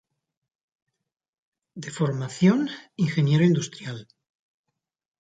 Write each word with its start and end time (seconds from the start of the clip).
De 1.83 1.89
formación 1.97 2.59
ingeniero 3.05 3.43
industrial. 3.51 3.99